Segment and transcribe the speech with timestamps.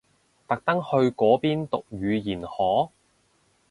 [0.47, 2.91] 特登去嗰邊讀語言學？